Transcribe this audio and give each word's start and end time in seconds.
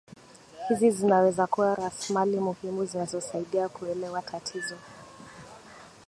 hizi 0.69 0.91
zinaweza 0.91 1.47
kuwa 1.47 1.75
rasmali 1.75 2.39
muhimu 2.39 2.85
zinazosaidia 2.85 3.69
kuelewa 3.69 4.21
tatizo 4.21 4.75